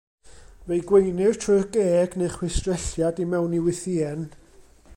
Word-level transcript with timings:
Fe'i 0.69 0.79
gweinir 0.91 1.37
trwy'r 1.43 1.67
geg 1.75 2.17
neu 2.21 2.31
chwistrelliad 2.37 3.21
i 3.25 3.29
mewn 3.35 3.57
i 3.59 3.61
wythïen. 3.67 4.25